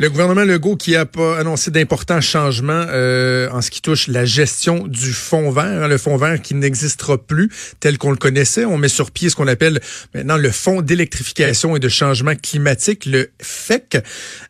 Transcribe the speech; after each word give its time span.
Le 0.00 0.08
gouvernement 0.08 0.44
Legault 0.44 0.76
qui 0.76 0.96
a 0.96 1.04
annoncé 1.38 1.70
d'importants 1.70 2.22
changements 2.22 2.86
euh, 2.88 3.50
en 3.50 3.60
ce 3.60 3.70
qui 3.70 3.82
touche 3.82 4.08
la 4.08 4.24
gestion 4.24 4.86
du 4.86 5.12
fonds 5.12 5.50
vert, 5.50 5.82
hein, 5.82 5.88
le 5.88 5.98
fonds 5.98 6.16
vert 6.16 6.40
qui 6.40 6.54
n'existera 6.54 7.18
plus 7.18 7.50
tel 7.80 7.98
qu'on 7.98 8.10
le 8.10 8.16
connaissait. 8.16 8.64
On 8.64 8.78
met 8.78 8.88
sur 8.88 9.10
pied 9.10 9.28
ce 9.28 9.36
qu'on 9.36 9.46
appelle 9.46 9.78
maintenant 10.14 10.38
le 10.38 10.50
fonds 10.50 10.80
d'électrification 10.80 11.76
et 11.76 11.80
de 11.80 11.88
changement 11.90 12.32
climatique, 12.34 13.04
le 13.04 13.30
FEC. 13.42 13.98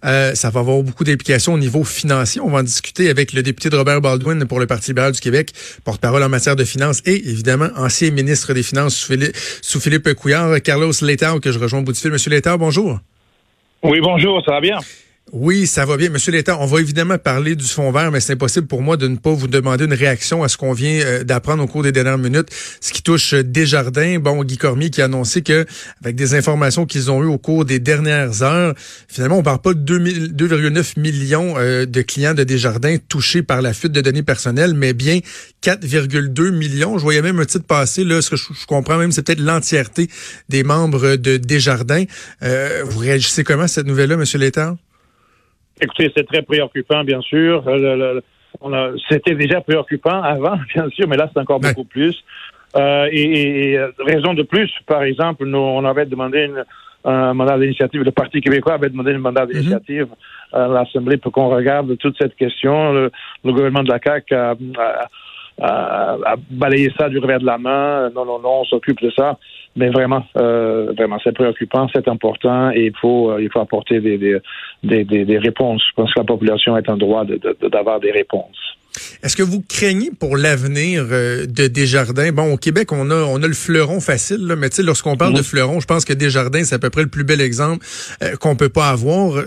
Euh, 0.04 0.36
ça 0.36 0.50
va 0.50 0.60
avoir 0.60 0.84
beaucoup 0.84 1.02
d'implications 1.02 1.54
au 1.54 1.58
niveau 1.58 1.82
financier. 1.82 2.40
On 2.40 2.50
va 2.50 2.60
en 2.60 2.62
discuter 2.62 3.10
avec 3.10 3.32
le 3.32 3.42
député 3.42 3.70
de 3.70 3.76
Robert 3.76 4.00
Baldwin 4.00 4.44
pour 4.44 4.60
le 4.60 4.68
Parti 4.68 4.92
libéral 4.92 5.10
du 5.10 5.20
Québec, 5.20 5.50
porte-parole 5.82 6.22
en 6.22 6.28
matière 6.28 6.54
de 6.54 6.64
finances 6.64 7.02
et 7.06 7.28
évidemment 7.28 7.70
ancien 7.74 8.12
ministre 8.12 8.54
des 8.54 8.62
Finances 8.62 8.94
sous 8.94 9.08
Philippe, 9.08 9.36
sous 9.62 9.80
Philippe 9.80 10.14
Couillard, 10.14 10.62
Carlos 10.62 10.92
Letao, 11.02 11.40
que 11.40 11.50
je 11.50 11.58
rejoins 11.58 11.80
au 11.80 11.82
bout 11.82 11.92
du 11.92 11.98
fil. 11.98 12.12
Monsieur 12.12 12.30
Letao, 12.30 12.56
bonjour. 12.56 13.00
Oui, 13.82 13.98
bonjour, 14.00 14.44
ça 14.44 14.52
va 14.52 14.60
bien? 14.60 14.78
Oui, 15.32 15.68
ça 15.68 15.86
va 15.86 15.96
bien. 15.96 16.10
Monsieur 16.10 16.32
Létard, 16.32 16.60
on 16.60 16.66
va 16.66 16.80
évidemment 16.80 17.16
parler 17.16 17.54
du 17.54 17.64
fond 17.64 17.92
vert, 17.92 18.10
mais 18.10 18.18
c'est 18.18 18.32
impossible 18.32 18.66
pour 18.66 18.82
moi 18.82 18.96
de 18.96 19.06
ne 19.06 19.14
pas 19.14 19.30
vous 19.30 19.46
demander 19.46 19.84
une 19.84 19.94
réaction 19.94 20.42
à 20.42 20.48
ce 20.48 20.56
qu'on 20.56 20.72
vient 20.72 21.00
euh, 21.04 21.22
d'apprendre 21.22 21.62
au 21.62 21.68
cours 21.68 21.84
des 21.84 21.92
dernières 21.92 22.18
minutes, 22.18 22.48
ce 22.80 22.92
qui 22.92 23.00
touche 23.00 23.34
euh, 23.34 23.44
Desjardins. 23.44 24.18
Bon, 24.18 24.42
Guy 24.42 24.56
Cormier 24.56 24.90
qui 24.90 25.00
a 25.00 25.04
annoncé 25.04 25.42
que, 25.42 25.66
avec 26.02 26.16
des 26.16 26.34
informations 26.34 26.84
qu'ils 26.84 27.12
ont 27.12 27.22
eues 27.22 27.28
au 27.28 27.38
cours 27.38 27.64
des 27.64 27.78
dernières 27.78 28.42
heures, 28.42 28.74
finalement, 29.06 29.38
on 29.38 29.44
parle 29.44 29.60
pas 29.60 29.72
de 29.72 29.98
2,9 30.00 30.98
millions 30.98 31.54
euh, 31.58 31.86
de 31.86 32.02
clients 32.02 32.34
de 32.34 32.42
Desjardins 32.42 32.96
touchés 33.08 33.44
par 33.44 33.62
la 33.62 33.72
fuite 33.72 33.92
de 33.92 34.00
données 34.00 34.24
personnelles, 34.24 34.74
mais 34.74 34.94
bien 34.94 35.20
4,2 35.62 36.50
millions. 36.50 36.98
Je 36.98 37.04
voyais 37.04 37.22
même 37.22 37.38
un 37.38 37.44
titre 37.44 37.66
passer, 37.66 38.02
là, 38.02 38.20
ce 38.20 38.30
que 38.30 38.36
je, 38.36 38.66
comprends 38.66 38.98
même, 38.98 39.12
c'est 39.12 39.22
peut-être 39.22 39.38
l'entièreté 39.38 40.10
des 40.48 40.64
membres 40.64 41.14
de 41.14 41.36
Desjardins. 41.36 42.04
vous 42.42 42.98
réagissez 42.98 43.44
comment 43.44 43.62
à 43.62 43.68
cette 43.68 43.86
nouvelle-là, 43.86 44.16
Monsieur 44.16 44.40
Létard? 44.40 44.74
Écoutez, 45.80 46.12
c'est 46.16 46.26
très 46.26 46.42
préoccupant, 46.42 47.04
bien 47.04 47.20
sûr. 47.20 47.64
Euh, 47.66 48.96
c'était 49.08 49.34
déjà 49.34 49.60
préoccupant 49.60 50.22
avant, 50.22 50.56
bien 50.74 50.88
sûr, 50.90 51.08
mais 51.08 51.16
là, 51.16 51.30
c'est 51.32 51.40
encore 51.40 51.60
beaucoup 51.60 51.84
plus. 51.84 52.16
Euh, 52.76 53.08
et, 53.10 53.76
euh, 53.78 53.90
raison 53.98 54.34
de 54.34 54.42
plus, 54.42 54.70
par 54.86 55.02
exemple, 55.02 55.44
nous, 55.46 55.58
on 55.58 55.84
avait 55.84 56.06
demandé 56.06 56.44
une, 56.44 56.64
un 57.04 57.34
mandat 57.34 57.58
d'initiative, 57.58 58.02
le 58.02 58.10
Parti 58.10 58.40
québécois 58.40 58.74
avait 58.74 58.90
demandé 58.90 59.12
un 59.12 59.18
mandat 59.18 59.46
mhm. 59.46 59.52
d'initiative 59.52 60.08
à 60.52 60.68
l'Assemblée 60.68 61.16
pour 61.16 61.32
qu'on 61.32 61.48
regarde 61.48 61.96
toute 61.98 62.16
cette 62.18 62.36
question. 62.36 62.92
Le, 62.92 63.10
gouvernement 63.44 63.82
de 63.82 63.90
la 63.90 63.98
CAQ 64.04 64.34
a, 64.34 64.54
a, 65.62 66.36
balayé 66.50 66.92
ça 66.98 67.08
du 67.08 67.18
revers 67.18 67.40
de 67.40 67.46
la 67.46 67.58
main. 67.58 68.10
Non, 68.10 68.24
non, 68.24 68.38
non, 68.38 68.60
on 68.60 68.64
s'occupe 68.64 69.00
de 69.00 69.10
ça 69.10 69.38
mais 69.76 69.90
vraiment, 69.90 70.24
euh, 70.36 70.92
vraiment, 70.96 71.18
c'est 71.22 71.32
préoccupant, 71.32 71.88
c'est 71.92 72.08
important 72.08 72.70
et 72.70 72.86
il 72.86 72.96
faut, 73.00 73.30
euh, 73.30 73.42
il 73.42 73.50
faut 73.50 73.60
apporter 73.60 74.00
des, 74.00 74.18
des, 74.18 74.40
des, 74.82 75.24
des, 75.24 75.38
réponses. 75.38 75.82
Je 75.90 75.94
pense 75.94 76.12
que 76.12 76.20
la 76.20 76.24
population 76.24 76.76
est 76.76 76.88
en 76.88 76.96
droit 76.96 77.24
d'avoir 77.24 78.00
de, 78.00 78.06
des 78.06 78.12
réponses. 78.12 78.58
Est-ce 79.22 79.36
que 79.36 79.42
vous 79.42 79.60
craignez 79.60 80.10
pour 80.18 80.36
l'avenir 80.36 81.06
euh, 81.10 81.46
de 81.46 81.68
Desjardins? 81.68 82.32
Bon, 82.32 82.52
au 82.52 82.56
Québec, 82.56 82.90
on 82.90 83.10
a, 83.10 83.14
on 83.14 83.42
a 83.42 83.46
le 83.46 83.54
fleuron 83.54 84.00
facile, 84.00 84.46
là, 84.46 84.56
mais 84.56 84.70
tu 84.70 84.76
sais, 84.76 84.82
lorsqu'on 84.82 85.16
parle 85.16 85.34
de 85.34 85.38
mhm. 85.38 85.44
fleuron, 85.44 85.80
je 85.80 85.86
pense 85.86 86.04
que 86.04 86.12
Desjardins, 86.12 86.64
c'est 86.64 86.74
à 86.74 86.78
peu 86.78 86.90
près 86.90 87.02
le 87.02 87.08
plus 87.08 87.24
bel 87.24 87.40
exemple 87.40 87.86
euh, 88.22 88.36
qu'on 88.36 88.56
peut 88.56 88.68
pas 88.68 88.88
avoir. 88.88 89.42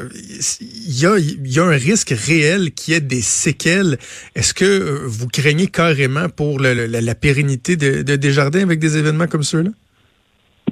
Il 0.62 1.00
y 1.00 1.06
a, 1.06 1.18
il 1.18 1.52
y 1.52 1.60
a 1.60 1.64
un 1.64 1.78
risque 1.78 2.14
réel 2.16 2.72
qu'il 2.72 2.94
y 2.94 2.98
ait 2.98 3.02
des 3.02 3.22
séquelles. 3.22 3.98
Est-ce 4.36 4.54
que 4.54 5.06
vous 5.06 5.28
craignez 5.28 5.68
carrément 5.68 6.30
pour 6.30 6.60
la, 6.60 6.74
la, 6.74 7.16
pérennité 7.16 7.76
de, 7.76 8.04
de 8.04 8.16
Desjardins 8.16 8.62
avec 8.62 8.80
des 8.80 8.98
événements 8.98 9.28
comme 9.28 9.44
ceux-là? 9.44 9.72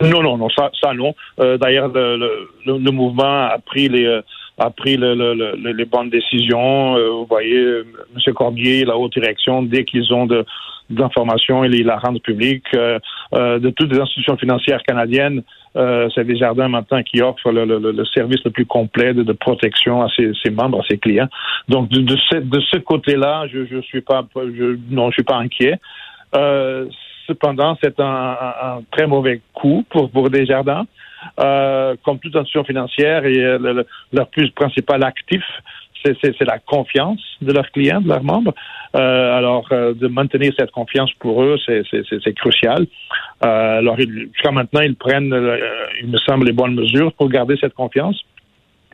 Non, 0.02 0.24
non, 0.24 0.38
non, 0.38 0.50
ça, 0.50 0.72
ça 0.82 0.94
non. 0.94 1.14
Euh, 1.40 1.58
d'ailleurs, 1.58 1.90
le, 1.90 2.18
le, 2.18 2.78
le, 2.78 2.92
mouvement 2.92 3.48
a 3.48 3.58
pris 3.64 3.88
les 3.90 4.06
euh, 4.06 4.22
a 4.58 4.70
pris 4.70 4.98
le, 4.98 5.72
les 5.72 5.86
bonnes 5.86 6.10
décisions. 6.10 6.96
Euh, 6.98 7.10
vous 7.10 7.26
voyez, 7.26 7.58
M. 7.58 8.34
Corbier, 8.34 8.86
la 8.86 8.98
haute 8.98 9.14
direction, 9.14 9.64
dès 9.64 9.86
qu'ils 9.86 10.14
ont 10.14 10.26
de 10.26 10.46
d'informations, 10.90 11.64
ils 11.64 11.86
la 11.86 11.98
rendent 11.98 12.22
publique. 12.22 12.66
de 12.74 13.70
toutes 13.70 13.94
les 13.94 14.00
institutions 14.00 14.36
financières 14.36 14.84
canadiennes, 14.84 15.42
c'est 15.74 16.26
Desjardins 16.26 16.68
maintenant 16.68 17.02
qui 17.02 17.22
offre 17.22 17.50
le, 17.50 18.04
service 18.14 18.44
le 18.44 18.52
plus 18.52 18.66
complet 18.66 19.14
de, 19.14 19.32
protection 19.32 20.02
à 20.02 20.10
ses, 20.10 20.34
ses, 20.44 20.52
membres, 20.52 20.82
à 20.82 20.84
ses 20.90 20.98
clients. 20.98 21.30
Donc 21.70 21.88
de, 21.88 22.02
de 22.02 22.18
ce, 22.30 22.36
de 22.40 22.60
ce 22.60 22.78
côté-là, 22.80 23.48
je, 23.48 23.66
je 23.68 23.80
suis 23.84 24.02
pas, 24.02 24.28
je, 24.36 24.78
non, 24.90 25.12
je 25.12 25.14
suis 25.14 25.24
pas 25.24 25.38
inquiet. 25.38 25.80
Euh, 26.36 26.88
Cependant, 27.28 27.78
c'est 27.82 28.00
un, 28.00 28.82
très 28.92 29.08
mauvais 29.08 29.42
coup 29.54 29.86
pour, 29.90 30.10
pour 30.10 30.30
Desjardins. 30.30 30.86
Euh, 31.40 31.96
comme 32.04 32.18
toute 32.20 32.36
institution 32.36 32.64
financière, 32.64 33.26
et 33.26 33.38
euh, 33.38 33.84
leur 34.12 34.28
plus 34.30 34.50
principal 34.52 35.04
actif, 35.04 35.44
c'est 36.04 36.42
la 36.42 36.58
confiance 36.58 37.22
de 37.42 37.54
leurs 37.54 37.70
clients, 37.70 38.02
de 38.02 38.08
leurs 38.08 38.24
membres. 38.24 38.56
Euh, 38.96 39.38
alors, 39.38 39.70
de 39.70 40.08
maintenir 40.08 40.52
cette 40.58 40.72
confiance 40.72 41.12
pour 41.20 41.44
eux, 41.44 41.58
c'est 41.68 42.34
crucial. 42.34 42.88
alors, 43.40 43.98
jusqu'à 43.98 44.52
maintenant, 44.52 44.82
ils 44.82 44.96
prennent, 44.96 45.36
il 46.02 46.08
me 46.08 46.18
semble, 46.18 46.48
les 46.48 46.54
bonnes 46.54 46.74
mesures 46.74 47.14
pour 47.14 47.30
garder 47.30 47.56
cette 47.62 47.76
confiance, 47.76 48.20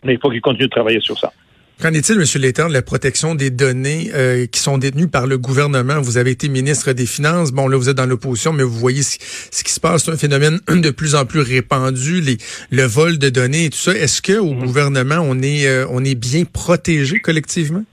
mais 0.03 0.15
il 0.15 0.19
faut 0.19 0.29
qu'ils 0.29 0.41
continuent 0.41 0.65
de 0.65 0.69
travailler 0.69 0.99
sur 0.99 1.17
ça. 1.17 1.31
Qu'en 1.79 1.93
est-il, 1.93 2.15
M. 2.15 2.23
Létard, 2.41 2.69
de 2.69 2.73
la 2.73 2.81
protection 2.81 3.35
des 3.35 3.51
données 3.51 4.09
euh, 4.15 4.47
qui 4.47 4.59
sont 4.59 4.79
détenues 4.79 5.07
par 5.07 5.27
le 5.27 5.37
gouvernement? 5.37 6.01
Vous 6.01 6.17
avez 6.17 6.31
été 6.31 6.49
ministre 6.49 6.91
des 6.91 7.05
Finances. 7.05 7.51
Bon, 7.51 7.67
là, 7.67 7.77
vous 7.77 7.87
êtes 7.87 7.97
dans 7.97 8.07
l'opposition, 8.07 8.51
mais 8.51 8.63
vous 8.63 8.71
voyez 8.71 9.03
ce, 9.03 9.63
qui 9.63 9.71
se 9.71 9.79
passe. 9.79 10.05
C'est 10.05 10.11
un 10.11 10.17
phénomène 10.17 10.57
de 10.67 10.89
plus 10.89 11.13
en 11.13 11.25
plus 11.25 11.41
répandu, 11.41 12.19
les, 12.21 12.37
le 12.71 12.81
vol 12.81 13.19
de 13.19 13.29
données 13.29 13.65
et 13.65 13.69
tout 13.69 13.77
ça. 13.77 13.91
Est-ce 13.91 14.23
que 14.23 14.39
au 14.39 14.53
mhm. 14.53 14.65
gouvernement, 14.65 15.19
on 15.21 15.39
est, 15.43 15.67
euh, 15.67 15.85
on 15.91 16.03
est 16.03 16.15
bien 16.19 16.45
protégé 16.45 17.19
collectivement? 17.19 17.83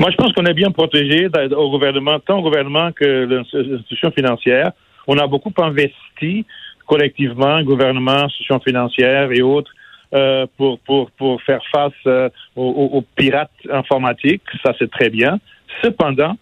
Moi, 0.00 0.10
je 0.10 0.16
pense 0.16 0.32
qu'on 0.32 0.44
est 0.46 0.54
bien 0.54 0.72
protégé 0.72 1.28
au 1.56 1.70
gouvernement, 1.70 2.18
tant 2.18 2.40
au 2.40 2.42
gouvernement 2.42 2.90
que 2.90 3.04
l'institution 3.04 4.10
financière. 4.10 4.72
On 5.06 5.16
a 5.18 5.28
beaucoup 5.28 5.52
investi 5.58 6.44
collectivement, 6.86 7.62
gouvernement, 7.62 8.24
institutions 8.24 8.58
financières 8.58 9.30
et 9.30 9.42
autres, 9.42 9.70
euh, 10.14 10.46
pour, 10.56 10.78
pour, 10.80 11.10
pour 11.10 11.42
faire 11.42 11.60
face 11.70 11.92
euh, 12.06 12.30
aux, 12.56 13.04
pirates 13.14 13.50
informatiques. 13.70 14.40
Ça, 14.64 14.72
c'est 14.78 14.90
très 14.90 15.10
bien. 15.10 15.38
Cependant, 15.82 16.34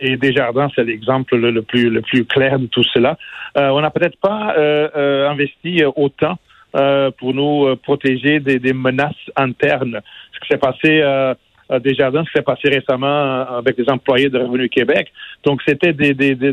et 0.00 0.16
Desjardins, 0.16 0.68
c'est 0.74 0.82
l'exemple 0.82 1.36
le, 1.36 1.62
plus, 1.62 1.90
le 1.90 2.02
plus 2.02 2.24
clair 2.24 2.58
de 2.58 2.66
tout 2.66 2.82
cela, 2.82 3.16
euh, 3.56 3.68
on 3.68 3.80
n'a 3.82 3.90
peut-être 3.90 4.18
pas 4.18 4.56
investi 5.30 5.84
autant 5.94 6.38
pour 7.18 7.34
nous 7.34 7.76
protéger 7.84 8.40
des, 8.40 8.58
des, 8.58 8.72
menaces 8.72 9.14
internes. 9.36 10.00
Ce 10.32 10.40
qui 10.40 10.48
s'est 10.48 10.58
passé 10.58 11.04
Desjardins, 11.84 12.24
ce 12.24 12.32
qui 12.32 12.38
s'est 12.38 12.42
passé 12.42 12.68
récemment 12.68 13.46
avec 13.58 13.78
les 13.78 13.88
employés 13.88 14.28
de 14.28 14.40
Revenu 14.40 14.68
Québec. 14.68 15.12
Donc, 15.44 15.62
c'était 15.64 15.92
des, 15.92 16.14
des, 16.14 16.34
des, 16.34 16.52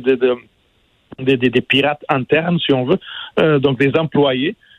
des, 1.37 1.61
pirates 1.61 2.05
internes, 2.07 2.59
si 2.59 2.71
on 2.71 2.85
veut, 2.85 2.99
donc 3.57 3.79
des 3.79 3.97
employés 3.97 4.55
euh, 4.55 4.70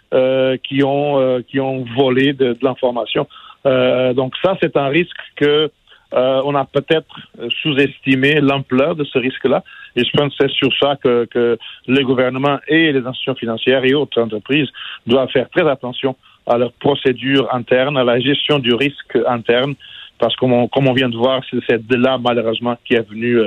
qui 0.63 0.83
ont 0.85 1.21
euh, 1.21 1.41
qui 1.43 1.61
ont 1.61 1.85
volé 1.97 2.33
de, 2.33 2.57
l'information. 2.63 3.27
Euh, 3.67 4.13
donc 4.13 4.35
ça, 4.43 4.57
c'est 4.61 4.77
un 4.77 4.89
risque 4.89 5.17
que 5.37 5.71
on 6.15 6.55
a 6.55 6.67
peut-être 6.67 7.17
sous-estimé 7.63 8.43
l'ampleur 8.43 8.95
de 8.95 9.03
ce 9.03 9.19
risque-là. 9.19 9.65
Et 9.97 10.05
je 10.05 10.11
pense 10.15 10.37
que 10.37 10.47
c'est 10.47 10.53
sur 10.53 10.71
ça 10.79 10.97
que, 11.03 11.25
que 11.25 11.59
le 11.87 12.05
gouvernement 12.05 12.59
et 12.69 12.93
les 12.93 12.99
institutions 12.99 13.35
financières 13.35 13.83
et 13.87 13.95
autres 13.95 14.21
entreprises 14.21 14.69
doivent 15.07 15.31
faire 15.31 15.49
très 15.49 15.67
attention 15.67 16.15
à 16.47 16.59
leurs 16.59 16.75
procédures 16.75 17.49
internes, 17.55 17.97
à 17.97 18.05
la 18.05 18.21
gestion 18.21 18.59
du 18.59 18.75
risque 18.75 19.19
interne, 19.27 19.75
parce 20.19 20.35
que 20.35 20.41
comme 20.41 20.53
on, 20.53 20.69
comme 20.69 20.87
on 20.87 20.93
vient 20.93 21.09
de 21.09 21.17
voir, 21.17 21.41
c'est 21.67 21.87
de 21.87 21.97
là 21.97 22.19
malheureusement 22.19 22.77
qui 22.85 22.93
est 22.93 23.09
venue 23.09 23.39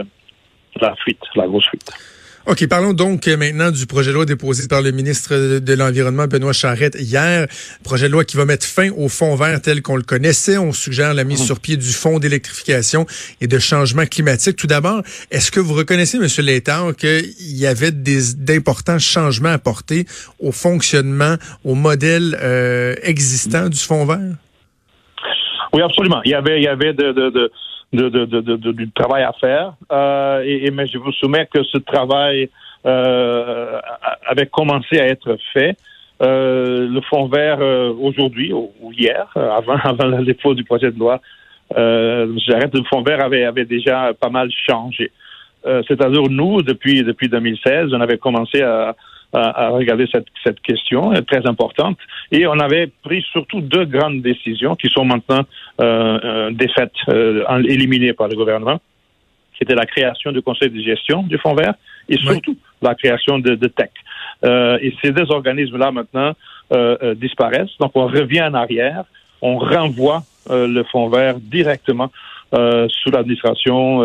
la 0.81 0.95
fuite, 0.95 1.21
la 1.35 1.45
grosse 1.45 1.67
fuite. 1.67 2.14
OK, 2.47 2.67
parlons 2.67 2.93
donc 2.93 3.25
maintenant 3.25 3.71
du 3.71 3.87
projet 3.87 4.11
de 4.11 4.13
loi 4.13 4.25
déposé 4.25 4.67
par 4.67 4.83
le 4.83 4.91
ministre 4.91 5.57
de 5.57 5.73
l'Environnement, 5.73 6.27
Benoît 6.27 6.53
Charette, 6.53 6.95
hier. 6.99 7.47
Projet 7.83 8.05
de 8.05 8.11
loi 8.11 8.23
qui 8.23 8.37
va 8.37 8.45
mettre 8.45 8.67
fin 8.67 8.91
au 8.91 9.09
fonds 9.09 9.35
vert 9.35 9.59
tel 9.63 9.81
qu'on 9.81 9.95
le 9.95 10.03
connaissait. 10.03 10.59
On 10.59 10.71
suggère 10.71 11.15
la 11.15 11.23
mise 11.23 11.41
mmh. 11.41 11.45
sur 11.45 11.59
pied 11.59 11.75
du 11.75 11.91
fonds 11.91 12.19
d'électrification 12.19 13.07
et 13.41 13.47
de 13.47 13.57
changement 13.57 14.05
climatique. 14.05 14.57
Tout 14.57 14.67
d'abord, 14.67 15.01
est-ce 15.31 15.49
que 15.49 15.59
vous 15.59 15.73
reconnaissez, 15.73 16.17
M. 16.17 16.27
Létard, 16.45 16.95
qu'il 16.95 17.33
y 17.39 17.65
avait 17.65 17.91
d'importants 17.91 18.99
changements 18.99 19.49
apportés 19.49 20.05
au 20.37 20.51
fonctionnement, 20.51 21.37
au 21.63 21.73
modèle 21.73 22.37
euh, 22.43 22.93
existant 23.01 23.69
du 23.69 23.79
fonds 23.79 24.05
vert? 24.05 24.35
Oui, 25.73 25.81
absolument. 25.81 26.21
Il 26.23 26.29
y 26.29 26.35
avait, 26.35 26.59
il 26.59 26.63
y 26.63 26.67
avait 26.67 26.93
de, 26.93 27.11
de, 27.11 27.31
de 27.31 27.51
de, 27.95 28.09
de, 28.25 28.71
du 28.71 28.91
travail 28.91 29.23
à 29.23 29.33
faire. 29.33 29.73
Euh, 29.91 30.43
et, 30.45 30.71
mais 30.71 30.87
je 30.87 30.97
vous 30.97 31.11
soumets 31.13 31.47
que 31.51 31.63
ce 31.63 31.77
travail 31.77 32.49
euh, 32.85 33.79
avait 34.27 34.47
commencé 34.47 34.99
à 34.99 35.07
être 35.07 35.37
fait. 35.53 35.77
Euh, 36.21 36.87
le 36.87 37.01
fonds 37.01 37.27
vert 37.27 37.59
aujourd'hui 37.99 38.53
ou, 38.53 38.71
hier, 38.91 39.27
avant, 39.35 39.75
avant 39.83 40.07
le 40.07 40.23
dépôt 40.23 40.53
du 40.53 40.63
projet 40.63 40.91
de 40.91 40.99
loi, 40.99 41.19
j'arrête 41.75 42.73
le 42.73 42.83
fonds 42.89 43.01
vert 43.01 43.23
avait, 43.23 43.43
avait 43.43 43.65
déjà 43.65 44.13
pas 44.13 44.29
mal 44.29 44.49
changé. 44.67 45.11
C'est-à-dire 45.63 46.29
nous, 46.29 46.61
depuis 46.61 47.03
depuis 47.03 47.27
2016, 47.27 47.91
on 47.91 47.99
avait 47.99 48.19
commencé 48.19 48.61
à, 48.61 48.95
à, 49.37 49.69
regarder 49.69 50.07
cette, 50.11 50.27
cette 50.43 50.61
question 50.61 51.11
très 51.27 51.45
importante 51.45 51.97
et 52.31 52.47
on 52.47 52.59
avait 52.59 52.87
pris 53.03 53.21
surtout 53.31 53.61
deux 53.61 53.85
grandes 53.85 54.21
décisions 54.21 54.75
qui 54.75 54.89
sont 54.89 55.05
maintenant 55.05 55.41
euh, 55.81 56.51
défaites, 56.51 56.93
éliminées 57.67 58.13
par 58.13 58.27
le 58.27 58.35
gouvernement. 58.35 58.79
C'était 59.57 59.75
la 59.75 59.85
création 59.85 60.31
du 60.31 60.41
conseil 60.41 60.69
de 60.69 60.81
gestion 60.81 61.23
du 61.23 61.37
fonds 61.37 61.55
vert 61.55 61.73
et 62.09 62.17
surtout 62.17 62.57
la 62.81 62.95
création 62.95 63.39
de, 63.39 63.55
de 63.55 63.67
TEC. 63.67 63.91
Euh, 64.43 64.77
et 64.81 64.93
ces 65.01 65.11
deux 65.11 65.29
organismes-là, 65.31 65.91
maintenant, 65.91 66.33
euh, 66.73 66.97
euh, 67.01 67.15
disparaissent. 67.15 67.77
Donc, 67.79 67.91
on 67.95 68.07
revient 68.07 68.43
en 68.43 68.53
arrière, 68.53 69.03
on 69.41 69.57
renvoie 69.57 70.23
le 70.47 70.83
fonds 70.91 71.09
vert 71.09 71.37
directement 71.39 72.11
sous 72.51 73.09
l'administration 73.11 74.03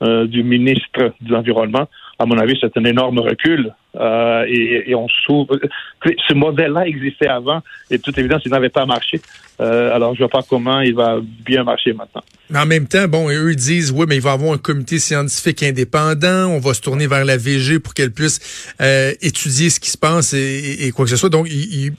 du 0.00 0.44
ministre 0.44 1.12
de 1.20 1.32
l'Environnement. 1.32 1.88
À 2.18 2.24
mon 2.24 2.38
avis, 2.38 2.56
c'est 2.60 2.76
un 2.78 2.84
énorme 2.84 3.18
recul 3.18 3.74
euh, 3.96 4.44
et, 4.48 4.90
et, 4.90 4.94
on 4.94 5.06
s'ouvre. 5.08 5.58
Ce 6.04 6.34
modèle-là 6.34 6.86
existait 6.86 7.28
avant 7.28 7.62
et 7.90 7.98
de 7.98 8.02
toute 8.02 8.16
évidence, 8.16 8.42
il 8.46 8.52
n'avait 8.52 8.70
pas 8.70 8.86
marché. 8.86 9.20
Euh, 9.60 9.94
alors, 9.94 10.14
je 10.14 10.22
ne 10.22 10.28
vois 10.28 10.40
pas 10.40 10.46
comment 10.48 10.80
il 10.80 10.94
va 10.94 11.18
bien 11.44 11.64
marcher 11.64 11.92
maintenant. 11.92 12.22
Mais 12.50 12.58
en 12.58 12.66
même 12.66 12.86
temps, 12.86 13.06
bon, 13.08 13.30
eux 13.30 13.54
disent, 13.54 13.90
oui, 13.90 14.06
mais 14.08 14.16
il 14.16 14.22
va 14.22 14.30
y 14.30 14.34
avoir 14.34 14.52
un 14.52 14.58
comité 14.58 14.98
scientifique 14.98 15.62
indépendant, 15.62 16.48
on 16.48 16.58
va 16.58 16.74
se 16.74 16.80
tourner 16.80 17.06
vers 17.06 17.24
la 17.24 17.36
VG 17.36 17.80
pour 17.80 17.92
qu'elle 17.92 18.12
puisse 18.12 18.72
euh, 18.80 19.12
étudier 19.20 19.68
ce 19.68 19.80
qui 19.80 19.90
se 19.90 19.98
passe 19.98 20.32
et, 20.32 20.86
et, 20.86 20.92
quoi 20.92 21.04
que 21.04 21.10
ce 21.10 21.16
soit. 21.16 21.30
Donc, 21.30 21.48
il, 21.50 21.92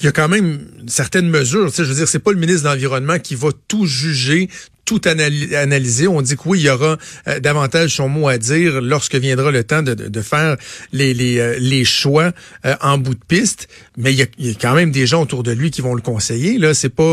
il 0.00 0.06
y 0.06 0.08
a 0.08 0.12
quand 0.12 0.28
même 0.28 0.66
certaines 0.86 1.28
mesures. 1.28 1.72
Tu 1.72 1.84
je 1.84 1.88
veux 1.88 1.94
dire, 1.94 2.08
c'est 2.08 2.22
pas 2.22 2.32
le 2.32 2.38
ministre 2.38 2.64
de 2.64 2.68
l'Environnement 2.68 3.18
qui 3.18 3.34
va 3.34 3.48
tout 3.68 3.86
juger, 3.86 4.48
tout 4.84 5.00
analyser. 5.06 6.08
On 6.08 6.22
dit 6.22 6.36
que 6.36 6.42
oui, 6.46 6.60
il 6.60 6.66
y 6.66 6.70
aura 6.70 6.96
euh, 7.28 7.40
davantage 7.40 7.90
son 7.90 8.08
mot 8.08 8.28
à 8.28 8.38
dire 8.38 8.80
lorsque 8.82 9.14
viendra 9.14 9.50
le 9.50 9.64
temps 9.64 9.82
de, 9.82 9.94
de, 9.94 10.20
faire 10.20 10.56
les, 10.92 11.14
les, 11.14 11.38
euh, 11.38 11.56
les 11.58 11.84
choix 11.84 12.30
euh, 12.64 12.74
en 12.80 12.98
bout 12.98 13.14
de 13.14 13.24
piste. 13.26 13.68
Mais 13.96 14.12
il 14.12 14.18
y, 14.18 14.22
a, 14.22 14.26
il 14.38 14.46
y, 14.46 14.50
a, 14.50 14.54
quand 14.60 14.74
même 14.74 14.90
des 14.90 15.06
gens 15.06 15.22
autour 15.22 15.42
de 15.42 15.52
lui 15.52 15.70
qui 15.70 15.80
vont 15.80 15.94
le 15.94 16.02
conseiller. 16.02 16.58
Là, 16.58 16.74
c'est 16.74 16.94
pas 16.94 17.04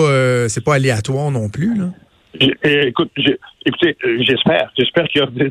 c'est 0.50 0.64
pas 0.64 0.76
aléatoire 0.76 1.32
non 1.32 1.50
plus. 1.50 1.78
Là. 1.78 1.90
Écoute, 2.64 3.12
écoutez, 3.66 3.98
j'espère, 4.20 4.72
j'espère 4.78 5.08
qu'il 5.08 5.22
y 5.22 5.24
aura 5.24 5.32
des, 5.36 5.50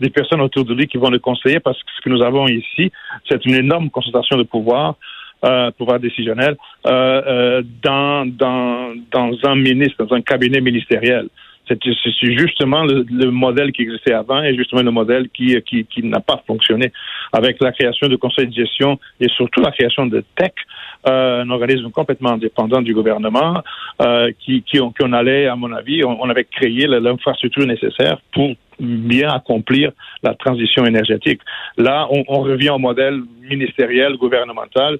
des 0.00 0.10
personnes 0.10 0.40
autour 0.40 0.64
de 0.64 0.74
lui 0.74 0.86
qui 0.86 0.96
vont 0.96 1.10
le 1.10 1.18
conseiller 1.18 1.60
parce 1.60 1.78
que 1.78 1.90
ce 1.96 2.04
que 2.04 2.10
nous 2.10 2.22
avons 2.22 2.46
ici, 2.48 2.92
c'est 3.28 3.44
une 3.44 3.54
énorme 3.54 3.90
concentration 3.90 4.36
de 4.36 4.44
pouvoir 4.44 4.96
euh, 5.42 5.70
pouvoir 5.70 5.98
décisionnel, 6.00 6.54
euh, 6.86 6.90
euh, 6.90 7.62
dans, 7.82 8.26
dans, 8.26 8.92
dans 9.10 9.30
un 9.44 9.54
ministre, 9.54 10.04
dans 10.04 10.14
un 10.14 10.20
cabinet 10.20 10.60
ministériel. 10.60 11.28
C'est 11.70 12.36
justement 12.36 12.82
le, 12.84 13.04
le, 13.10 13.30
modèle 13.30 13.70
qui 13.72 13.82
existait 13.82 14.12
avant 14.12 14.42
et 14.42 14.56
justement 14.56 14.82
le 14.82 14.90
modèle 14.90 15.28
qui, 15.28 15.60
qui, 15.62 15.84
qui 15.84 16.02
n'a 16.02 16.20
pas 16.20 16.42
fonctionné. 16.46 16.92
Avec 17.32 17.60
la 17.60 17.70
création 17.72 18.08
de 18.08 18.16
conseils 18.16 18.48
de 18.48 18.54
gestion 18.54 18.98
et 19.20 19.28
surtout 19.28 19.60
la 19.60 19.70
création 19.70 20.06
de 20.06 20.24
TEC, 20.36 20.52
euh, 21.08 21.42
un 21.42 21.50
organisme 21.50 21.90
complètement 21.90 22.30
indépendant 22.32 22.82
du 22.82 22.92
gouvernement, 22.92 23.62
euh, 24.02 24.32
qui, 24.40 24.62
qui, 24.62 24.80
on, 24.80 25.12
allait, 25.12 25.46
à 25.46 25.54
mon 25.54 25.72
avis, 25.72 26.04
on, 26.04 26.20
on 26.20 26.28
avait 26.28 26.44
créé 26.44 26.86
l'infrastructure 26.86 27.66
nécessaire 27.66 28.18
pour 28.32 28.50
bien 28.80 29.28
accomplir 29.30 29.92
la 30.22 30.34
transition 30.34 30.84
énergétique. 30.84 31.40
Là, 31.76 32.08
on, 32.10 32.24
on 32.28 32.40
revient 32.40 32.70
au 32.70 32.78
modèle 32.78 33.20
ministériel, 33.48 34.16
gouvernemental, 34.16 34.98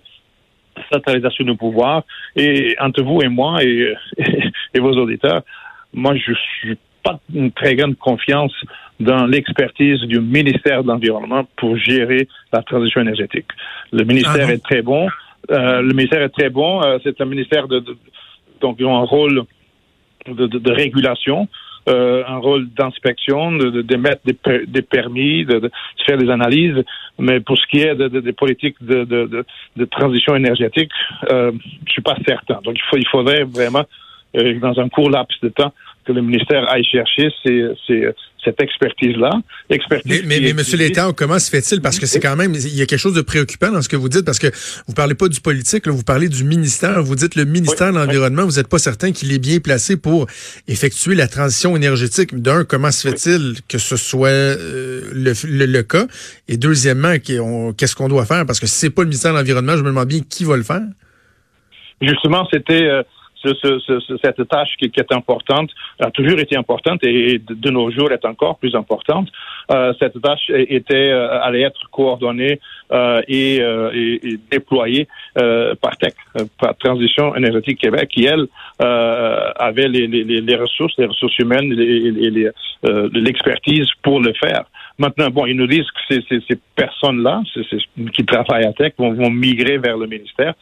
centralisation 0.92 1.44
du 1.44 1.56
pouvoir. 1.56 2.04
Et 2.36 2.76
entre 2.80 3.02
vous 3.02 3.20
et 3.22 3.28
moi 3.28 3.62
et, 3.62 3.94
et, 4.74 4.80
vos 4.80 4.92
auditeurs, 4.92 5.42
moi, 5.92 6.14
je 6.16 6.32
suis 6.58 6.78
pas 7.02 7.18
une 7.34 7.50
très 7.52 7.76
grande 7.76 7.96
confiance 7.96 8.52
dans 8.98 9.26
l'expertise 9.26 10.00
du 10.02 10.20
ministère 10.20 10.82
de 10.82 10.88
l'Environnement 10.88 11.46
pour 11.56 11.76
gérer 11.76 12.28
la 12.52 12.62
transition 12.62 13.00
énergétique. 13.00 13.46
Le 13.92 14.04
ministère 14.04 14.46
ah 14.48 14.52
est 14.52 14.62
très 14.62 14.82
bon. 14.82 15.08
Euh, 15.50 15.80
le 15.80 15.94
ministère 15.94 16.22
est 16.22 16.28
très 16.28 16.50
bon. 16.50 16.82
Euh, 16.82 16.98
c'est 17.02 17.18
un 17.20 17.24
ministère 17.24 17.66
de, 17.66 17.80
de, 17.80 17.96
donc 18.60 18.76
ils 18.78 18.84
ont 18.84 18.96
un 18.96 19.06
rôle 19.06 19.44
de, 20.26 20.46
de, 20.46 20.58
de 20.58 20.70
régulation, 20.70 21.48
euh, 21.88 22.22
un 22.26 22.36
rôle 22.36 22.68
d'inspection, 22.70 23.52
de, 23.52 23.80
d'émettre 23.80 24.20
des, 24.24 24.36
des, 24.66 24.82
permis, 24.82 25.46
de, 25.46 25.70
faire 26.06 26.18
des 26.18 26.30
analyses. 26.30 26.84
Mais 27.18 27.40
pour 27.40 27.56
ce 27.56 27.66
qui 27.68 27.80
est 27.80 27.94
des 27.96 28.32
politiques 28.32 28.76
de, 28.82 29.44
transition 29.90 30.36
énergétique, 30.36 30.90
euh, 31.30 31.52
je 31.86 31.92
suis 31.92 32.02
pas 32.02 32.16
certain. 32.26 32.60
Donc 32.62 32.76
il, 32.76 32.82
faut, 32.90 32.96
il 32.98 33.08
faudrait 33.08 33.44
vraiment, 33.44 33.84
dans 34.34 34.78
un 34.78 34.88
court 34.88 35.10
laps 35.10 35.40
de 35.42 35.48
temps, 35.48 35.72
que 36.04 36.12
le 36.12 36.22
ministère 36.22 36.68
aille 36.70 36.84
chercher 36.84 37.30
ces, 37.44 37.64
cette 38.44 38.60
expertise-là. 38.60 39.30
Expertise 39.68 40.22
mais, 40.26 40.40
mais, 40.40 40.52
Monsieur 40.52 40.78
Létard, 40.78 41.14
comment 41.14 41.38
se 41.38 41.50
fait-il? 41.50 41.80
Parce 41.80 41.98
que 41.98 42.06
c'est 42.06 42.20
quand 42.20 42.36
même, 42.36 42.54
il 42.54 42.74
y 42.74 42.82
a 42.82 42.86
quelque 42.86 42.98
chose 42.98 43.14
de 43.14 43.20
préoccupant 43.20 43.70
dans 43.70 43.82
ce 43.82 43.88
que 43.88 43.96
vous 43.96 44.08
dites, 44.08 44.24
parce 44.24 44.38
que 44.38 44.48
vous 44.86 44.94
parlez 44.94 45.14
pas 45.14 45.28
du 45.28 45.40
politique, 45.40 45.86
là, 45.86 45.92
vous 45.92 46.02
parlez 46.02 46.28
du 46.28 46.44
ministère. 46.44 47.02
Vous 47.02 47.16
dites 47.16 47.34
le 47.34 47.44
ministère 47.44 47.92
de 47.92 47.98
l'Environnement, 47.98 48.44
vous 48.44 48.56
n'êtes 48.56 48.68
pas 48.68 48.78
certain 48.78 49.12
qu'il 49.12 49.32
est 49.32 49.38
bien 49.38 49.58
placé 49.58 49.96
pour 49.96 50.26
effectuer 50.68 51.14
la 51.14 51.28
transition 51.28 51.76
énergétique. 51.76 52.34
D'un, 52.34 52.64
comment 52.64 52.90
se 52.90 53.08
fait-il 53.08 53.56
que 53.68 53.78
ce 53.78 53.96
soit 53.96 54.28
euh, 54.28 55.02
le, 55.12 55.66
le, 55.66 55.82
cas? 55.82 56.06
Et 56.48 56.56
deuxièmement, 56.56 57.14
qu'est-ce 57.18 57.94
qu'on 57.94 58.08
doit 58.08 58.26
faire? 58.26 58.46
Parce 58.46 58.60
que 58.60 58.66
si 58.66 58.74
c'est 58.74 58.90
pas 58.90 59.02
le 59.02 59.08
ministère 59.08 59.32
de 59.32 59.38
l'Environnement, 59.38 59.76
je 59.76 59.82
me 59.82 59.88
demande 59.88 60.08
bien 60.08 60.20
qui 60.28 60.44
va 60.44 60.56
le 60.56 60.62
faire. 60.62 60.82
Justement, 62.00 62.48
c'était... 62.50 62.84
Euh, 62.84 63.02
ce, 63.42 63.78
ce, 63.80 64.16
cette 64.22 64.48
tâche 64.48 64.76
qui, 64.78 64.90
est 64.94 65.12
importante 65.12 65.70
a 65.98 66.10
toujours 66.10 66.38
été 66.38 66.56
importante 66.56 67.02
et 67.04 67.38
de, 67.38 67.70
nos 67.70 67.90
jours 67.90 68.12
est 68.12 68.24
encore 68.24 68.58
plus 68.58 68.74
importante. 68.74 69.28
Euh, 69.70 69.92
cette 69.98 70.20
tâche 70.20 70.50
était 70.50 71.10
euh, 71.12 71.40
allait 71.40 71.62
être 71.62 71.88
coordonnée 71.90 72.60
euh, 72.92 73.22
et, 73.28 73.60
euh, 73.60 73.90
et, 73.94 74.20
et, 74.26 74.40
déployée 74.50 75.06
euh, 75.38 75.74
par 75.80 75.96
TEC, 75.96 76.14
par 76.60 76.76
Transition 76.76 77.36
énergétique 77.36 77.80
Québec, 77.80 78.08
qui 78.08 78.24
elle 78.24 78.46
avait 78.78 79.88
les, 79.88 80.06
les, 80.06 80.24
les, 80.24 80.56
ressources, 80.56 80.94
les 80.98 81.06
ressources 81.06 81.38
humaines, 81.38 81.72
et 81.72 82.50
l'expertise 83.12 83.86
pour 84.02 84.20
le 84.20 84.32
faire. 84.32 84.64
Maintenant, 84.98 85.28
bon, 85.30 85.46
ils 85.46 85.56
nous 85.56 85.66
disent 85.66 85.86
que 85.90 86.14
ces, 86.14 86.24
ces, 86.28 86.40
ces 86.48 86.58
personnes-là, 86.74 87.42
qui 88.14 88.24
travaillent 88.24 88.66
à 88.66 88.72
TEC, 88.72 88.94
vont, 88.98 89.12
vont 89.12 89.30
migrer 89.30 89.78
vers 89.78 89.96
le 89.96 90.06
ministère 90.06 90.54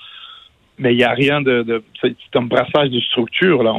mais 0.79 0.95
il 0.95 0.97
n'y 0.97 1.05
a 1.05 1.13
rien 1.13 1.41
de, 1.41 1.63
de 1.63 1.83
c'est 2.01 2.15
un 2.35 2.43
brassage 2.43 2.91
de 2.91 3.01
structure 3.01 3.63
là. 3.63 3.75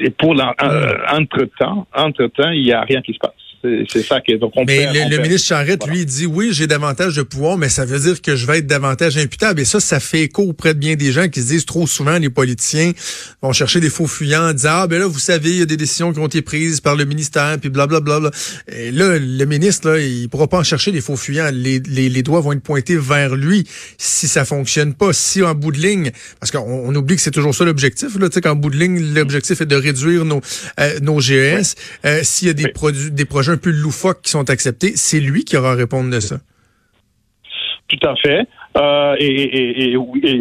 et 0.00 0.10
pour 0.10 0.34
l'entre 0.34 1.44
temps, 1.58 1.86
entre 1.94 2.26
temps, 2.26 2.50
il 2.50 2.62
n'y 2.62 2.72
a 2.72 2.82
rien 2.82 3.02
qui 3.02 3.12
se 3.12 3.18
passe. 3.18 3.51
C'est 3.88 4.02
ça 4.02 4.20
qui 4.20 4.32
est. 4.32 4.38
Donc 4.38 4.52
mais 4.66 4.92
le, 5.08 5.18
ministre 5.18 5.48
Charette, 5.48 5.86
lui, 5.86 6.04
dit 6.04 6.26
oui, 6.26 6.50
j'ai 6.52 6.66
davantage 6.66 7.14
de 7.14 7.22
pouvoir, 7.22 7.56
mais 7.56 7.68
ça 7.68 7.84
veut 7.84 7.98
dire 7.98 8.20
que 8.20 8.34
je 8.34 8.46
vais 8.46 8.58
être 8.58 8.66
davantage 8.66 9.16
imputable. 9.16 9.60
Et 9.60 9.64
ça, 9.64 9.78
ça 9.78 10.00
fait 10.00 10.22
écho 10.22 10.42
auprès 10.42 10.74
de 10.74 10.78
bien 10.78 10.96
des 10.96 11.12
gens 11.12 11.28
qui 11.28 11.40
se 11.40 11.48
disent 11.48 11.64
trop 11.64 11.86
souvent, 11.86 12.18
les 12.18 12.30
politiciens 12.30 12.92
vont 13.40 13.52
chercher 13.52 13.80
des 13.80 13.90
faux 13.90 14.06
fuyants 14.06 14.50
en 14.50 14.52
disant 14.52 14.70
Ah, 14.72 14.86
ben 14.88 14.98
là, 14.98 15.06
vous 15.06 15.18
savez, 15.18 15.50
il 15.50 15.58
y 15.58 15.62
a 15.62 15.66
des 15.66 15.76
décisions 15.76 16.12
qui 16.12 16.18
ont 16.18 16.26
été 16.26 16.42
prises 16.42 16.80
par 16.80 16.96
le 16.96 17.04
ministère, 17.04 17.56
puis 17.60 17.70
blablabla. 17.70 18.20
Bla, 18.20 18.30
bla. 18.30 18.76
Et 18.76 18.90
là, 18.90 19.18
le 19.18 19.44
ministre, 19.44 19.90
là, 19.90 20.00
il 20.00 20.28
pourra 20.28 20.48
pas 20.48 20.58
en 20.58 20.64
chercher 20.64 20.90
des 20.90 21.00
faux 21.00 21.16
fuyants. 21.16 21.50
Les, 21.52 21.78
les, 21.78 22.08
les 22.08 22.22
doigts 22.22 22.40
vont 22.40 22.52
être 22.52 22.62
pointés 22.62 22.96
vers 22.96 23.36
lui 23.36 23.64
si 23.96 24.26
ça 24.26 24.44
fonctionne 24.44 24.94
pas. 24.94 25.12
Si 25.12 25.42
en 25.42 25.54
bout 25.54 25.70
de 25.70 25.78
ligne, 25.78 26.10
parce 26.40 26.50
qu'on 26.50 26.60
on 26.60 26.94
oublie 26.94 27.16
que 27.16 27.22
c'est 27.22 27.30
toujours 27.30 27.54
ça 27.54 27.64
l'objectif, 27.64 28.18
là, 28.18 28.28
tu 28.28 28.34
sais, 28.34 28.40
qu'en 28.40 28.56
bout 28.56 28.70
de 28.70 28.76
ligne, 28.76 29.14
l'objectif 29.14 29.60
est 29.60 29.66
de 29.66 29.76
réduire 29.76 30.24
nos, 30.24 30.40
euh, 30.80 30.98
nos 31.00 31.20
GES. 31.20 31.76
Euh, 32.04 32.20
S'il 32.22 32.48
y 32.48 32.50
a 32.50 32.54
des 32.54 32.68
produits, 32.68 33.10
des 33.10 33.24
projets 33.24 33.51
un 33.52 33.56
peu 33.56 33.70
loufoques 33.70 34.22
qui 34.22 34.30
sont 34.30 34.48
acceptés, 34.50 34.92
c'est 34.96 35.20
lui 35.20 35.44
qui 35.44 35.56
aura 35.56 35.72
à 35.72 35.74
répondre 35.74 36.10
de 36.10 36.20
ça. 36.20 36.36
Tout 37.88 38.08
à 38.08 38.16
fait. 38.16 38.48
Euh, 38.78 39.16
et, 39.18 39.94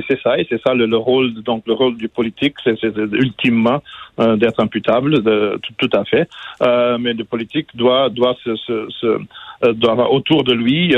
c'est 0.08 0.22
ça, 0.22 0.38
et 0.38 0.48
c'est 0.50 0.62
ça 0.62 0.74
le, 0.74 0.96
rôle, 0.96 1.34
donc 1.44 1.63
le 1.68 1.74
rôle 1.74 1.98
du 1.98 2.08
politique, 2.08 2.56
c'est 2.63 2.77
ultimement 3.12 3.84
d'être 4.18 4.62
imputable, 4.62 5.22
tout, 5.77 5.89
à 5.94 6.06
fait. 6.06 6.30
mais 7.00 7.13
le 7.13 7.24
politique 7.25 7.68
doit 7.75 8.10
doit 8.10 8.38
se 8.44 9.18
doit 9.74 9.91
avoir 9.91 10.12
autour 10.12 10.44
de 10.44 10.53
lui 10.53 10.89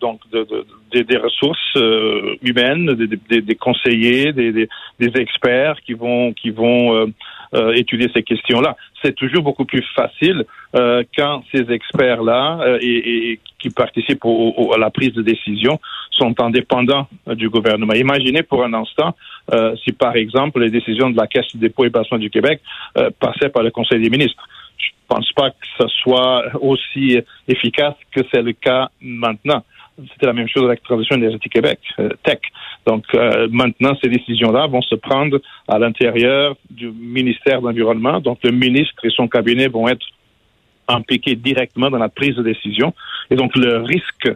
donc 0.00 0.20
de, 0.32 0.46
de, 0.92 1.02
des, 1.02 1.16
ressources 1.16 1.74
humaines, 2.42 2.94
des, 2.94 3.40
des, 3.40 3.54
conseillers, 3.54 4.32
des, 4.32 4.52
des, 4.52 5.20
experts 5.20 5.76
qui 5.84 5.94
vont 5.94 6.32
qui 6.32 6.50
vont 6.50 7.08
euh, 7.54 7.72
étudier 7.72 8.10
ces 8.12 8.22
questions-là. 8.22 8.76
C'est 9.02 9.14
toujours 9.14 9.42
beaucoup 9.42 9.64
plus 9.64 9.82
facile 9.96 10.44
euh, 10.76 11.02
quand 11.16 11.42
ces 11.50 11.72
experts-là 11.72 12.60
euh, 12.60 12.78
et, 12.82 13.30
et, 13.30 13.40
qui 13.58 13.70
participent 13.70 14.24
au, 14.24 14.70
à 14.74 14.76
la 14.76 14.90
prise 14.90 15.14
de 15.14 15.22
décision 15.22 15.80
sont 16.10 16.38
indépendants 16.42 17.08
du 17.26 17.48
gouvernement. 17.48 17.94
Imaginez 17.94 18.42
pour 18.42 18.64
un 18.64 18.74
instant 18.74 19.16
si, 19.82 19.92
par 19.92 20.14
exemple, 20.16 20.60
les 20.60 20.70
décisions 20.70 21.08
de 21.08 21.16
la 21.16 21.26
Caisse 21.26 21.46
de 21.54 21.60
dépôt 21.60 21.84
et 21.86 21.90
placement 21.90 22.18
du 22.18 22.28
Québec 22.28 22.60
passaient 23.18 23.48
par 23.48 23.62
le 23.62 23.70
Conseil 23.70 24.02
des 24.02 24.10
ministres. 24.10 24.46
Je 24.78 25.14
ne 25.14 25.16
pense 25.16 25.32
pas 25.32 25.50
que 25.50 25.66
ce 25.78 25.88
soit 25.88 26.44
aussi 26.60 27.18
efficace 27.46 27.94
que 28.12 28.20
c'est 28.32 28.42
le 28.42 28.52
cas 28.52 28.88
maintenant. 29.00 29.64
C'était 30.12 30.26
la 30.26 30.32
même 30.32 30.48
chose 30.48 30.64
avec 30.64 30.80
la 30.82 30.84
transition 30.84 31.16
énergétique 31.16 31.52
Québec, 31.52 31.80
euh, 31.98 32.10
TEC. 32.22 32.40
Donc 32.86 33.04
euh, 33.14 33.48
maintenant, 33.50 33.96
ces 34.00 34.08
décisions-là 34.08 34.68
vont 34.68 34.82
se 34.82 34.94
prendre 34.94 35.40
à 35.66 35.78
l'intérieur 35.78 36.56
du 36.70 36.90
ministère 36.90 37.60
de 37.60 37.66
l'Environnement. 37.66 38.20
Donc 38.20 38.38
le 38.44 38.52
ministre 38.52 39.04
et 39.04 39.10
son 39.10 39.26
cabinet 39.26 39.66
vont 39.66 39.88
être 39.88 40.06
impliqués 40.86 41.34
directement 41.34 41.90
dans 41.90 41.98
la 41.98 42.08
prise 42.08 42.36
de 42.36 42.42
décision. 42.42 42.94
Et 43.30 43.34
donc 43.34 43.56
le 43.56 43.78
risque, 43.78 44.30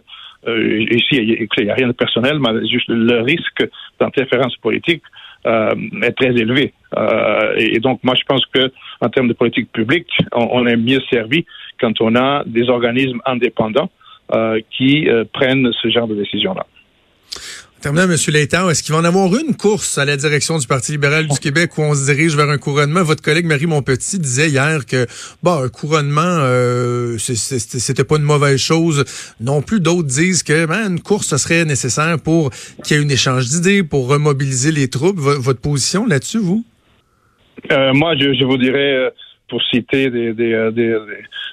euh, 0.47 0.85
ici, 0.91 1.15
il 1.15 1.47
n'y 1.63 1.69
a 1.69 1.75
rien 1.75 1.87
de 1.87 1.93
personnel, 1.93 2.39
mais 2.39 2.67
juste 2.67 2.89
le 2.89 3.21
risque 3.21 3.67
d'interférence 3.99 4.55
politique 4.57 5.03
euh, 5.45 5.73
est 6.01 6.11
très 6.11 6.29
élevé. 6.29 6.73
Euh, 6.97 7.55
et, 7.57 7.79
donc, 7.79 7.99
moi, 8.03 8.15
je 8.15 8.23
pense 8.27 8.45
que 8.47 8.71
en 9.01 9.09
termes 9.09 9.27
de 9.27 9.33
politique 9.33 9.71
publique, 9.71 10.11
on, 10.33 10.65
est 10.67 10.77
mieux 10.77 10.99
servi 11.09 11.45
quand 11.79 11.99
on 12.01 12.15
a 12.15 12.43
des 12.45 12.69
organismes 12.69 13.19
indépendants 13.25 13.89
euh, 14.33 14.59
qui 14.71 15.09
euh, 15.09 15.25
prennent 15.31 15.69
ce 15.81 15.89
genre 15.89 16.07
de 16.07 16.15
décisions-là. 16.15 16.65
Terminant, 17.83 18.09
M. 18.09 18.15
Létard, 18.29 18.71
est-ce 18.71 18.81
qu'il 18.81 18.93
va 18.93 19.01
en 19.01 19.03
avoir 19.03 19.27
une 19.35 19.57
course 19.57 19.97
à 19.97 20.05
la 20.05 20.15
direction 20.15 20.57
du 20.57 20.65
Parti 20.65 20.93
libéral 20.93 21.27
du 21.27 21.37
Québec 21.37 21.77
où 21.77 21.81
on 21.81 21.93
se 21.93 22.05
dirige 22.05 22.33
vers 22.33 22.49
un 22.49 22.57
couronnement? 22.57 23.03
Votre 23.03 23.21
collègue 23.21 23.45
Marie 23.45 23.65
Montpetit 23.65 24.19
disait 24.19 24.47
hier 24.47 24.85
que 24.85 25.05
bon, 25.43 25.63
un 25.63 25.67
couronnement, 25.67 26.21
euh, 26.23 27.17
c'était 27.17 28.05
pas 28.05 28.15
une 28.15 28.23
mauvaise 28.23 28.57
chose. 28.57 29.03
Non 29.41 29.61
plus, 29.61 29.81
d'autres 29.81 30.07
disent 30.07 30.43
que 30.43 30.65
ben, 30.65 30.91
une 30.91 31.01
course, 31.01 31.27
ce 31.27 31.35
serait 31.35 31.65
nécessaire 31.65 32.17
pour 32.23 32.51
qu'il 32.85 32.95
y 32.95 32.99
ait 33.01 33.03
un 33.03 33.09
échange 33.09 33.49
d'idées, 33.49 33.83
pour 33.83 34.07
remobiliser 34.07 34.71
les 34.71 34.87
troupes. 34.87 35.19
votre 35.19 35.59
position 35.59 36.05
là-dessus, 36.05 36.39
vous? 36.39 36.63
moi, 37.69 38.15
je, 38.15 38.33
je, 38.33 38.45
vous 38.45 38.57
dirais 38.57 39.11
pour 39.53 39.61
citer 39.65 40.09
des, 40.09 40.33
des, 40.33 40.51
euh, 40.51 40.71
des, 40.71 40.97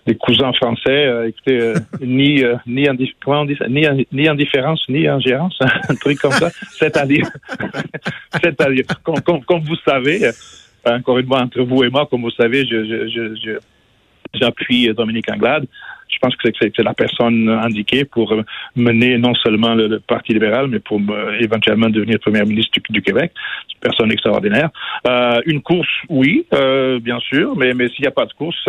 des 0.07 0.15
cousins 0.17 0.55
français, 0.55 1.05
euh, 1.07 1.29
écoutez, 1.29 1.61
euh, 1.61 1.75
ni, 2.01 2.43
ni, 2.67 2.89
dit 2.97 3.15
ça? 3.59 3.69
ni, 3.69 4.07
ni 4.11 4.27
indifférence, 4.27 4.83
ni 4.89 5.07
ingérence, 5.07 5.59
un 5.91 5.95
truc 5.97 6.19
comme 6.19 6.33
ça. 6.33 6.49
C'est-à-dire, 6.71 7.27
c'est-à-dire, 8.43 8.85
comme, 9.05 9.21
comme, 9.21 9.45
comme, 9.45 9.61
vous 9.65 9.77
savez, 9.85 10.31
encore 10.87 11.19
une 11.19 11.27
fois, 11.27 11.43
entre 11.43 11.61
vous 11.61 11.85
et 11.85 11.91
moi, 11.91 12.07
comme 12.11 12.23
vous 12.23 12.31
savez, 12.31 12.67
je, 12.67 12.87
je, 12.87 13.35
je, 13.37 13.59
j'appuie 14.33 14.89
Dominique 14.95 15.31
Anglade 15.31 15.67
pense 16.21 16.37
que 16.37 16.49
c'est 16.61 16.79
la 16.79 16.95
personne 16.95 17.49
indiquée 17.49 18.05
pour 18.05 18.35
mener 18.77 19.19
non 19.19 19.35
seulement 19.35 19.75
le, 19.75 20.01
Parti 20.01 20.33
libéral, 20.33 20.69
mais 20.69 20.81
pour 20.81 21.01
euh, 21.11 21.37
éventuellement 21.41 21.89
devenir 21.89 22.19
premier 22.19 22.43
ministre 22.43 22.79
du, 22.91 23.03
Québec. 23.03 23.33
C'est 23.69 23.75
une 23.75 23.81
personne 23.81 24.13
extraordinaire. 24.13 24.71
Euh, 25.07 25.41
une 25.47 25.63
course, 25.63 25.89
oui, 26.09 26.47
euh, 26.55 26.99
bien 27.01 27.19
sûr, 27.21 27.57
mais, 27.57 27.75
mais 27.75 27.89
s'il 27.89 28.03
n'y 28.03 28.09
a 28.09 28.13
pas 28.13 28.27
de 28.27 28.33
course, 28.33 28.69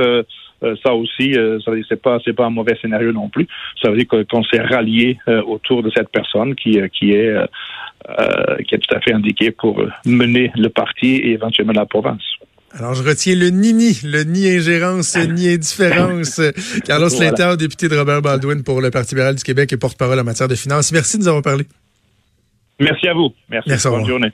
ça 0.84 0.93
aussi, 0.93 1.34
ça 1.65 1.72
c'est 1.89 2.00
pas 2.00 2.20
c'est 2.24 2.34
pas 2.34 2.46
un 2.46 2.51
mauvais 2.51 2.77
scénario 2.79 3.12
non 3.12 3.29
plus. 3.29 3.48
Ça 3.81 3.89
veut 3.89 3.98
dire 3.98 4.08
qu'on 4.08 4.43
s'est 4.43 4.62
rallié 4.62 5.17
autour 5.48 5.81
de 5.81 5.89
cette 5.89 6.10
personne 6.10 6.53
qui 6.53 6.79
qui 6.93 7.13
est 7.13 7.36
qui 8.67 8.75
est 8.75 8.77
tout 8.77 8.96
à 8.96 9.00
fait 9.00 9.13
indiquée 9.13 9.50
pour 9.50 9.84
mener 10.05 10.51
le 10.55 10.70
parti 10.70 11.15
et 11.15 11.31
éventuellement 11.31 11.74
la 11.74 11.88
province. 11.88 12.22
Alors, 12.78 12.94
je 12.94 13.04
retiens 13.04 13.36
le 13.36 13.50
ni-ni, 13.50 14.00
le 14.04 14.24
ni-ingérence, 14.24 15.18
ni-indifférence. 15.18 16.40
Carlos 16.86 17.10
voilà. 17.10 17.56
député 17.58 17.90
de 17.90 17.98
Robert 17.98 18.22
Baldwin 18.22 18.63
pour 18.63 18.82
le 18.82 18.92
Parti 18.92 19.13
libéral 19.13 19.36
du 19.36 19.44
Québec 19.44 19.74
et 19.74 19.78
porte-parole 19.78 20.20
en 20.20 20.24
matière 20.24 20.48
de 20.48 20.56
finances. 20.56 20.92
Merci 20.92 21.18
de 21.18 21.24
nous 21.24 21.28
avoir 21.28 21.44
parlé. 21.44 21.66
Merci 22.80 23.08
à 23.08 23.13
vous. 23.13 23.34
Merci. 23.50 23.70
Merci 23.70 23.88
Bonne 23.88 24.06
journée. 24.06 24.32